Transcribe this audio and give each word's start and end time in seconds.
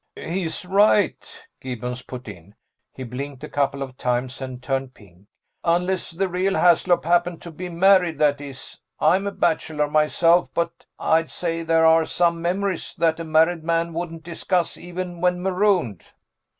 "He's 0.15 0.65
right," 0.65 1.43
Gibbons 1.61 2.01
put 2.01 2.27
in. 2.27 2.55
He 2.91 3.03
blinked 3.03 3.43
a 3.43 3.47
couple 3.47 3.83
of 3.83 3.97
times 3.99 4.41
and 4.41 4.59
turned 4.59 4.95
pink. 4.95 5.27
"Unless 5.63 6.09
the 6.09 6.27
real 6.27 6.53
Haslop 6.55 7.05
happened 7.05 7.39
to 7.43 7.51
be 7.51 7.69
married, 7.69 8.17
that 8.17 8.41
is. 8.41 8.79
I'm 8.99 9.27
a 9.27 9.31
bachelor 9.31 9.87
myself, 9.87 10.51
but 10.55 10.87
I'd 10.97 11.29
say 11.29 11.61
there 11.61 11.85
are 11.85 12.05
some 12.05 12.41
memories 12.41 12.95
that 12.97 13.19
a 13.19 13.23
married 13.23 13.63
man 13.63 13.93
wouldn't 13.93 14.23
discuss, 14.23 14.75
even 14.75 15.21
when 15.21 15.39
marooned." 15.39 16.03